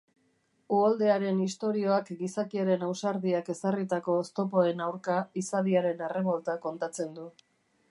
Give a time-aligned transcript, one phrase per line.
[0.77, 7.31] Uholdearen istorioak gizakiaren ausardiak ezarritako oztopoen aurka Izadiaren errebolta kontatzen du.